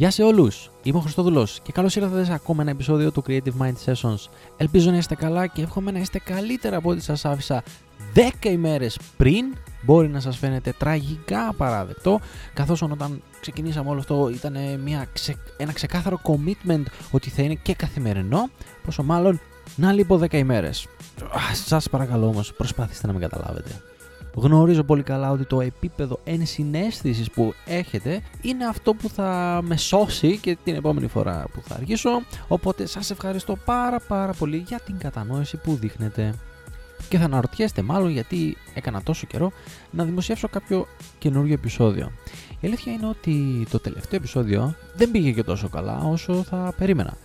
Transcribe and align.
Γεια 0.00 0.10
σε 0.10 0.22
όλους! 0.22 0.70
Είμαι 0.82 0.98
ο 0.98 1.00
Χριστόδουλος 1.00 1.60
και 1.62 1.72
καλώς 1.72 1.96
ήρθατε 1.96 2.24
σε 2.24 2.32
ακόμα 2.32 2.62
ένα 2.62 2.70
επεισόδιο 2.70 3.12
του 3.12 3.22
Creative 3.26 3.52
Mind 3.60 3.74
Sessions. 3.84 4.18
Ελπίζω 4.56 4.90
να 4.90 4.96
είστε 4.96 5.14
καλά 5.14 5.46
και 5.46 5.62
εύχομαι 5.62 5.90
να 5.90 5.98
είστε 5.98 6.18
καλύτερα 6.18 6.76
από 6.76 6.90
ό,τι 6.90 7.00
σας 7.00 7.24
άφησα 7.24 7.62
10 8.14 8.44
ημέρες 8.44 8.98
πριν. 9.16 9.44
Μπορεί 9.82 10.08
να 10.08 10.20
σας 10.20 10.36
φαίνεται 10.36 10.74
τραγικά 10.78 11.48
απαράδεκτο, 11.48 12.20
καθώς 12.54 12.82
όταν 12.82 13.22
ξεκινήσαμε 13.40 13.90
όλο 13.90 13.98
αυτό 13.98 14.30
ήταν 14.34 14.56
μια 14.84 15.06
ξε... 15.12 15.36
ένα 15.56 15.72
ξεκάθαρο 15.72 16.20
commitment 16.22 16.84
ότι 17.10 17.30
θα 17.30 17.42
είναι 17.42 17.54
και 17.54 17.74
καθημερινό, 17.74 18.48
πόσο 18.84 19.02
μάλλον 19.02 19.40
να 19.76 19.92
λείπω 19.92 20.18
10 20.22 20.32
ημέρες. 20.32 20.86
Σας 21.66 21.88
παρακαλώ 21.88 22.26
όμως, 22.26 22.52
προσπάθηστε 22.54 23.06
να 23.06 23.12
με 23.12 23.18
καταλάβετε. 23.18 23.70
Γνωρίζω 24.34 24.82
πολύ 24.82 25.02
καλά 25.02 25.30
ότι 25.30 25.44
το 25.44 25.60
επίπεδο 25.60 26.20
ενσυναίσθησης 26.24 27.30
που 27.30 27.54
έχετε 27.66 28.22
είναι 28.42 28.66
αυτό 28.66 28.94
που 28.94 29.08
θα 29.08 29.60
με 29.64 29.76
σώσει 29.76 30.38
και 30.38 30.56
την 30.64 30.74
επόμενη 30.74 31.06
φορά 31.06 31.44
που 31.54 31.62
θα 31.66 31.74
αργήσω. 31.74 32.10
Οπότε 32.48 32.86
σας 32.86 33.10
ευχαριστώ 33.10 33.56
πάρα 33.64 34.00
πάρα 34.00 34.32
πολύ 34.32 34.64
για 34.66 34.80
την 34.80 34.98
κατανόηση 34.98 35.56
που 35.56 35.74
δείχνετε. 35.74 36.34
Και 37.08 37.18
θα 37.18 37.24
αναρωτιέστε 37.24 37.82
μάλλον 37.82 38.10
γιατί 38.10 38.56
έκανα 38.74 39.02
τόσο 39.02 39.26
καιρό 39.26 39.52
να 39.90 40.04
δημοσιεύσω 40.04 40.48
κάποιο 40.48 40.86
καινούριο 41.18 41.54
επεισόδιο. 41.54 42.12
Η 42.60 42.66
αλήθεια 42.66 42.92
είναι 42.92 43.06
ότι 43.06 43.66
το 43.70 43.80
τελευταίο 43.80 44.18
επεισόδιο 44.18 44.74
δεν 44.96 45.10
πήγε 45.10 45.30
και 45.30 45.42
τόσο 45.42 45.68
καλά 45.68 45.98
όσο 46.04 46.42
θα 46.42 46.74
περίμενα. 46.78 47.16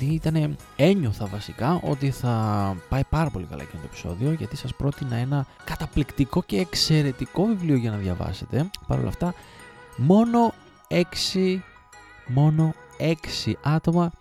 Ήταν, 0.00 0.56
ένιωθα 0.76 1.26
βασικά 1.26 1.80
ότι 1.82 2.10
θα 2.10 2.76
πάει 2.88 3.04
πάρα 3.04 3.30
πολύ 3.30 3.44
καλά 3.44 3.62
εκείνο 3.62 3.82
το 3.82 3.88
επεισόδιο 3.90 4.32
γιατί 4.32 4.56
σας 4.56 4.74
πρότεινα 4.74 5.16
ένα 5.16 5.46
καταπληκτικό 5.64 6.42
και 6.42 6.58
εξαιρετικό 6.58 7.44
βιβλίο 7.44 7.76
για 7.76 7.90
να 7.90 7.96
διαβάσετε. 7.96 8.70
Παρ' 8.86 8.98
όλα 8.98 9.08
αυτά, 9.08 9.34
μόνο 9.96 10.54
6, 10.88 11.58
μόνο 12.26 12.74
6 13.46 13.52
άτομα 13.62 14.12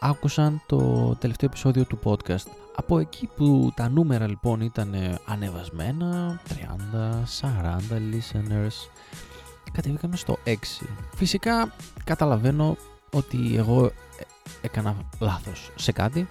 άκουσαν 0.00 0.62
το 0.66 1.14
τελευταίο 1.14 1.48
επεισόδιο 1.48 1.84
του 1.84 1.98
podcast. 2.04 2.46
Από 2.76 2.98
εκεί 2.98 3.28
που 3.36 3.72
τα 3.76 3.88
νούμερα 3.88 4.28
λοιπόν 4.28 4.60
ήταν 4.60 4.94
ανεβασμένα, 5.26 6.40
30, 6.48 6.54
40 7.40 7.94
listeners, 7.94 8.90
κατεβήκαμε 9.72 10.16
στο 10.16 10.38
6. 10.44 10.52
Φυσικά 11.14 11.74
καταλαβαίνω 12.04 12.76
ότι 13.10 13.56
εγώ 13.56 13.92
έκανα 14.60 14.96
λάθος 15.18 15.70
σε 15.76 15.92
κάτι 15.92 16.28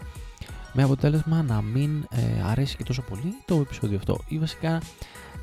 με 0.74 0.84
αποτέλεσμα 0.84 1.44
να 1.44 1.62
μην 1.62 2.08
ε, 2.10 2.42
αρέσει 2.44 2.76
και 2.78 2.84
τόσο 2.84 3.02
πολύ 3.02 3.34
το 3.46 3.56
επεισόδιο 3.56 3.98
αυτό 3.98 4.20
ή 4.28 4.38
βασικά 4.38 4.82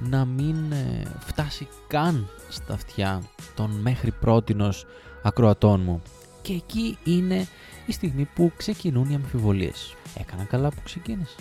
να 0.00 0.24
μην 0.24 0.72
ε, 0.72 1.02
φτάσει 1.19 1.69
καν 1.86 2.28
στα 2.48 2.74
αυτιά 2.74 3.22
των 3.55 3.70
μέχρι 3.70 4.11
πρότινος 4.11 4.86
ακροατών 5.22 5.80
μου. 5.80 6.02
Και 6.42 6.52
εκεί 6.52 6.98
είναι 7.05 7.46
η 7.86 7.92
στιγμή 7.92 8.24
που 8.34 8.52
ξεκινούν 8.56 9.11
οι 9.11 9.14
αμφιβολίες. 9.14 9.94
Έκανα 10.20 10.44
καλά 10.44 10.69
που 10.69 10.80
ξεκίνησε 10.84 11.36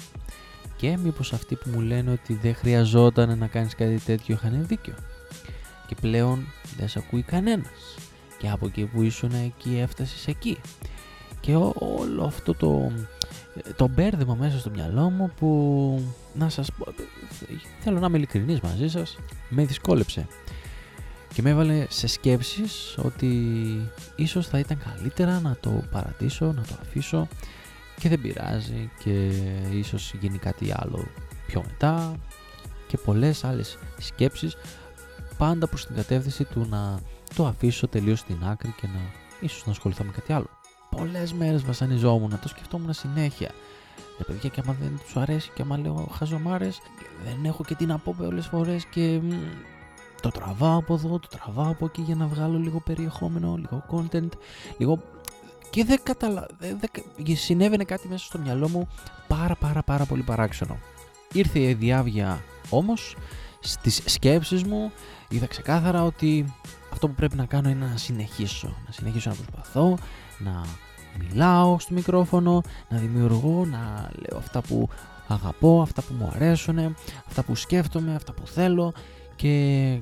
και 0.82 0.98
μήπως 0.98 1.34
αυτοί 1.34 1.56
που 1.56 1.70
μου 1.70 1.80
λένε 1.80 2.12
ότι 2.12 2.34
δεν 2.34 2.56
χρειαζόταν 2.56 3.38
να 3.38 3.48
κάνεις 3.48 3.76
κάτι 3.76 4.00
τέτοιο 4.00 4.36
είχαν 4.36 4.68
δίκιο. 4.68 4.94
Και 5.88 5.96
πλέον 6.02 6.46
δεν 6.78 6.88
σε 6.88 7.00
ακούει 7.00 7.22
κανένας 7.22 7.96
και 8.42 8.50
από 8.50 8.66
εκεί 8.66 8.86
που 8.86 9.02
ήσουν 9.02 9.32
εκεί 9.34 9.78
έφτασες 9.78 10.28
εκεί. 10.28 10.58
Και 11.40 11.56
όλο 11.74 12.24
αυτό 12.24 12.54
το, 12.54 12.92
το 13.76 13.88
μπέρδεμα 13.88 14.36
μέσα 14.36 14.60
στο 14.60 14.70
μυαλό 14.70 15.10
μου 15.10 15.32
που 15.40 16.04
να 16.34 16.50
σας 16.50 16.72
πω, 16.72 16.94
θέλω 17.80 18.00
να 18.00 18.06
είμαι 18.06 18.18
ειλικρινής 18.18 18.60
μαζί 18.60 18.88
σας, 18.88 19.18
με 19.50 19.66
δυσκόλεψε. 19.66 20.28
Και 21.34 21.42
με 21.42 21.50
έβαλε 21.50 21.86
σε 21.90 22.08
σκέψεις 22.08 22.98
ότι 22.98 23.36
ίσως 24.16 24.48
θα 24.48 24.60
ήταν 24.60 24.78
καλύτερα 24.78 25.40
να 25.40 25.58
το 25.60 25.84
παρατήσω, 25.92 26.46
να 26.46 26.62
το 26.62 26.74
αφήσω 26.82 27.28
και 28.00 28.10
δεν 28.10 28.22
πειράζει 28.22 28.90
και 29.04 29.32
ίσως 29.74 30.14
γίνει 30.20 30.38
κάτι 30.38 30.74
άλλο 30.76 31.08
πιο 31.48 31.64
μετά 31.68 32.16
και 32.88 32.98
πολλές 32.98 33.44
άλλες 33.44 33.78
σκέψεις 33.98 34.56
πάντα 35.38 35.68
προς 35.68 35.86
την 35.86 35.96
κατεύθυνση 35.96 36.44
του 36.44 36.68
να 36.70 37.00
το 37.36 37.46
αφήσω 37.46 37.88
τελείως 37.88 38.20
στην 38.20 38.38
άκρη 38.44 38.74
και 38.82 38.88
να 38.88 39.00
ίσως 39.40 39.66
να 39.66 39.72
ασχοληθώ 39.72 40.04
με 40.04 40.12
κάτι 40.12 40.34
άλλο 40.34 40.50
πολλές 40.96 41.34
μέρες 41.34 41.64
βασανιζόμουν, 41.64 42.40
το 42.42 42.48
σκεφτόμουν 42.48 42.94
συνέχεια. 42.94 43.52
Ρε 44.18 44.24
παιδιά, 44.24 44.50
και 44.50 44.62
άμα 44.64 44.76
δεν 44.82 45.00
τους 45.04 45.18
αρέσει, 45.18 45.52
και 45.56 45.62
άμα 45.62 45.78
λέω 45.78 46.10
χαζομάρες, 46.12 46.82
δεν 47.24 47.46
έχω 47.46 47.64
και 47.64 47.76
τι 47.76 47.86
να 47.86 47.98
πω 47.98 48.16
πολλές 48.18 48.48
φορές 48.48 48.86
και 48.86 49.20
το 50.22 50.30
τραβάω 50.30 50.78
από 50.78 50.94
εδώ, 50.94 51.20
το 51.20 51.28
τραβάω 51.28 51.72
από 51.72 51.86
εκεί 51.86 52.02
για 52.02 52.16
να 52.16 52.26
βγάλω 52.26 52.58
λίγο 52.58 52.80
περιεχόμενο, 52.80 53.56
λίγο 53.56 53.86
content, 53.92 54.30
λίγο. 54.78 55.04
Και 55.70 55.84
δεν 55.84 56.00
καταλα... 56.04 56.48
Συνέβαινε 57.34 57.84
κάτι 57.84 58.08
μέσα 58.08 58.26
στο 58.26 58.38
μυαλό 58.40 58.70
μου 58.70 58.88
πάρα 59.28 59.56
πάρα 59.56 59.84
πάρα 59.84 60.06
πολύ 60.06 60.22
παράξενο. 60.22 60.78
Ήρθε 61.34 61.60
η 61.60 61.74
διάβια 61.74 62.44
όμως 62.70 63.16
στις 63.60 64.02
σκέψεις 64.06 64.64
μου 64.64 64.92
είδα 65.30 65.46
ξεκάθαρα 65.46 66.04
ότι 66.04 66.56
αυτό 66.92 67.08
που 67.08 67.14
πρέπει 67.14 67.36
να 67.36 67.46
κάνω 67.46 67.70
είναι 67.70 67.86
να 67.86 67.98
συνεχίσω. 67.98 68.68
Να 68.86 68.92
συνεχίσω 68.92 69.30
να 69.30 69.36
προσπαθώ, 69.36 69.98
να 70.38 70.66
μιλάω 71.20 71.80
στο 71.80 71.94
μικρόφωνο, 71.94 72.62
να 72.90 72.98
δημιουργώ, 72.98 73.66
να 73.66 74.12
λέω 74.16 74.38
αυτά 74.38 74.62
που 74.62 74.90
αγαπώ, 75.28 75.82
αυτά 75.82 76.02
που 76.02 76.14
μου 76.14 76.32
αρέσουν, 76.36 76.96
αυτά 77.28 77.44
που 77.44 77.56
σκέφτομαι, 77.56 78.16
αυτά 78.16 78.34
που 78.34 78.48
θέλω 78.48 78.94
και 79.36 80.02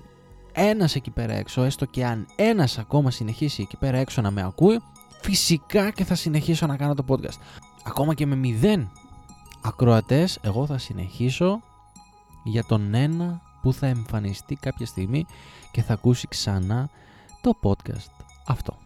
ένας 0.51 0.95
εκεί 0.95 1.11
πέρα 1.11 1.33
έξω, 1.33 1.63
έστω 1.63 1.85
και 1.85 2.05
αν 2.05 2.27
ένας 2.35 2.77
ακόμα 2.77 3.11
συνεχίσει 3.11 3.61
εκεί 3.61 3.77
πέρα 3.77 3.97
έξω 3.97 4.21
να 4.21 4.31
με 4.31 4.41
ακούει, 4.41 4.79
φυσικά 5.21 5.91
και 5.91 6.03
θα 6.03 6.15
συνεχίσω 6.15 6.65
να 6.65 6.77
κάνω 6.77 6.93
το 6.93 7.05
podcast. 7.07 7.39
Ακόμα 7.83 8.13
και 8.13 8.25
με 8.25 8.35
μηδέν 8.35 8.91
ακροατές, 9.61 10.39
εγώ 10.41 10.65
θα 10.65 10.77
συνεχίσω 10.77 11.61
για 12.43 12.63
τον 12.63 12.93
ένα 12.93 13.41
που 13.61 13.73
θα 13.73 13.87
εμφανιστεί 13.87 14.55
κάποια 14.55 14.85
στιγμή 14.85 15.25
και 15.71 15.81
θα 15.81 15.93
ακούσει 15.93 16.27
ξανά 16.27 16.89
το 17.41 17.59
podcast 17.63 18.23
αυτό. 18.47 18.77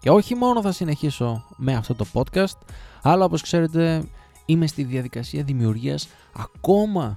Και 0.00 0.10
όχι 0.10 0.34
μόνο 0.34 0.62
θα 0.62 0.72
συνεχίσω 0.72 1.44
με 1.56 1.74
αυτό 1.74 1.94
το 1.94 2.06
podcast, 2.12 2.58
αλλά 3.02 3.24
όπως 3.24 3.42
ξέρετε 3.42 4.04
είμαι 4.46 4.66
στη 4.66 4.84
διαδικασία 4.84 5.42
δημιουργίας 5.42 6.08
ακόμα 6.36 7.16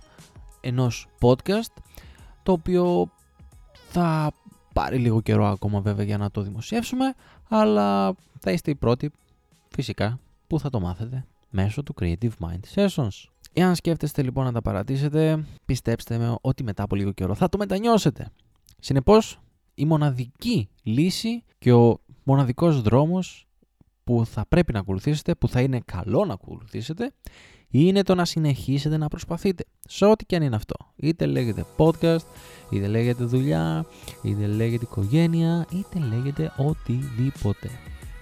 ενός 0.61 1.07
podcast, 1.21 1.73
το 2.43 2.51
οποίο 2.51 3.09
θα 3.89 4.31
πάρει 4.73 4.97
λίγο 4.97 5.21
καιρό 5.21 5.45
ακόμα 5.45 5.81
βέβαια 5.81 6.05
για 6.05 6.17
να 6.17 6.31
το 6.31 6.41
δημοσιεύσουμε, 6.41 7.13
αλλά 7.49 8.15
θα 8.39 8.51
είστε 8.51 8.71
οι 8.71 8.75
πρώτοι 8.75 9.11
φυσικά 9.69 10.19
που 10.47 10.59
θα 10.59 10.69
το 10.69 10.79
μάθετε 10.79 11.25
μέσω 11.49 11.83
του 11.83 11.93
Creative 12.01 12.31
Mind 12.39 12.59
Sessions. 12.75 13.34
Εάν 13.57 13.75
σκέφτεστε 13.75 14.21
λοιπόν 14.21 14.45
να 14.45 14.51
τα 14.51 14.61
παρατήσετε, 14.61 15.45
πιστέψτε 15.65 16.17
με 16.17 16.35
ότι 16.41 16.63
μετά 16.63 16.83
από 16.83 16.95
λίγο 16.95 17.11
καιρό 17.11 17.35
θα 17.35 17.49
το 17.49 17.57
μετανιώσετε. 17.57 18.27
Συνεπώς, 18.79 19.39
η 19.75 19.85
μοναδική 19.85 20.69
λύση 20.83 21.43
και 21.57 21.73
ο 21.73 21.99
μοναδικός 22.23 22.81
δρόμος 22.81 23.47
που 24.03 24.25
θα 24.25 24.45
πρέπει 24.47 24.73
να 24.73 24.79
ακολουθήσετε, 24.79 25.35
που 25.35 25.47
θα 25.47 25.61
είναι 25.61 25.79
καλό 25.85 26.25
να 26.25 26.33
ακολουθήσετε, 26.33 27.13
είναι 27.69 28.01
το 28.01 28.15
να 28.15 28.25
συνεχίσετε 28.25 28.97
να 28.97 29.07
προσπαθείτε. 29.07 29.63
Σε 29.87 30.05
ό,τι 30.05 30.25
και 30.25 30.35
αν 30.35 30.41
είναι 30.41 30.55
αυτό. 30.55 30.75
Είτε 30.95 31.25
λέγεται 31.25 31.65
podcast, 31.77 32.25
είτε 32.69 32.87
λέγεται 32.87 33.23
δουλειά, 33.23 33.85
είτε 34.21 34.47
λέγεται 34.47 34.83
οικογένεια, 34.83 35.65
είτε 35.71 35.99
λέγεται 35.99 36.53
οτιδήποτε. 36.57 37.69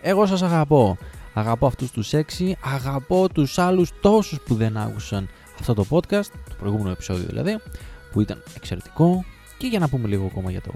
Εγώ 0.01 0.25
σας 0.25 0.41
αγαπώ. 0.41 0.97
Αγαπώ 1.33 1.65
αυτούς 1.65 1.91
τους 1.91 2.13
έξι, 2.13 2.57
αγαπώ 2.61 3.29
τους 3.29 3.57
άλλους 3.57 3.91
τόσους 4.01 4.39
που 4.41 4.55
δεν 4.55 4.77
άκουσαν 4.77 5.29
αυτό 5.59 5.73
το 5.73 5.85
podcast, 5.89 6.25
το 6.49 6.55
προηγούμενο 6.59 6.89
επεισόδιο 6.89 7.25
δηλαδή, 7.25 7.59
που 8.11 8.21
ήταν 8.21 8.43
εξαιρετικό. 8.55 9.23
Και 9.57 9.67
για 9.67 9.79
να 9.79 9.89
πούμε 9.89 10.07
λίγο 10.07 10.25
ακόμα 10.25 10.51
για 10.51 10.61
το 10.61 10.71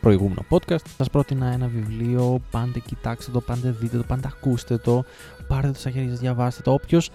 προηγούμενο 0.00 0.44
podcast, 0.48 0.84
σας 0.96 1.10
πρότεινα 1.10 1.46
ένα 1.46 1.66
βιβλίο, 1.66 2.40
πάντε 2.50 2.78
κοιτάξτε 2.78 3.30
το, 3.30 3.40
πάντε 3.40 3.70
δείτε 3.70 3.96
το, 3.96 4.02
πάντε 4.02 4.28
ακούστε 4.28 4.76
το, 4.76 5.04
πάρτε 5.48 5.70
το 5.70 5.78
στα 5.78 5.90
χέρια 5.90 6.10
σας, 6.10 6.18
διαβάστε 6.18 6.62
το. 6.62 6.72
Όποιος 6.72 7.10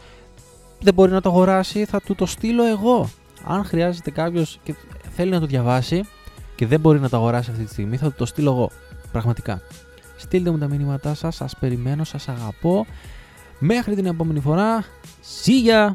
δεν 0.79 0.93
μπορεί 0.93 1.11
να 1.11 1.21
το 1.21 1.29
αγοράσει 1.29 1.85
θα 1.85 2.01
του 2.01 2.15
το 2.15 2.25
στείλω 2.25 2.65
εγώ. 2.65 3.09
Αν 3.45 3.65
χρειάζεται 3.65 4.11
κάποιος 4.11 4.59
και 4.63 4.75
θέλει 5.15 5.31
να 5.31 5.39
το 5.39 5.45
διαβάσει 5.45 6.03
και 6.55 6.65
δεν 6.65 6.79
μπορεί 6.79 6.99
να 6.99 7.09
το 7.09 7.17
αγοράσει 7.17 7.51
αυτή 7.51 7.63
τη 7.63 7.71
στιγμή, 7.71 7.97
θα 7.97 8.07
του 8.07 8.15
το 8.17 8.25
στείλω 8.25 8.51
εγώ. 8.51 8.69
Πραγματικά. 9.11 9.61
Στείλτε 10.17 10.49
μου 10.49 10.57
τα 10.57 10.67
μηνύματά 10.67 11.13
σας, 11.13 11.35
σας 11.35 11.55
περιμένω, 11.59 12.03
σας 12.03 12.27
αγαπώ. 12.27 12.85
Μέχρι 13.59 13.95
την 13.95 14.05
επόμενη 14.05 14.39
φορά, 14.39 14.83
see 15.43 15.67
ya! 15.67 15.91